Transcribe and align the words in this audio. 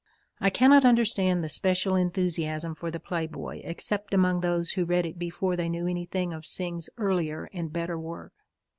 I 0.39 0.49
cannot 0.49 0.83
understand 0.83 1.43
the 1.43 1.47
special 1.47 1.95
enthusiasm 1.95 2.73
for 2.73 2.89
The 2.89 2.99
Playboy 2.99 3.61
except 3.63 4.15
among 4.15 4.41
those 4.41 4.71
who 4.71 4.83
read 4.83 5.05
it 5.05 5.19
before 5.19 5.55
they 5.55 5.69
knew 5.69 5.85
anything 5.87 6.33
of 6.33 6.43
Synge's 6.43 6.89
earlier 6.97 7.51
and 7.53 7.71
better 7.71 7.99
work. 7.99 8.33